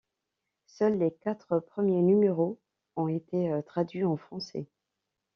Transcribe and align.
Seuls 0.65 0.97
les 0.97 1.11
quatre 1.13 1.59
premiers 1.59 2.01
numéros 2.01 2.59
ont 2.95 3.07
été 3.07 3.51
traduits 3.67 4.03
en 4.03 4.17
français. 4.17 4.65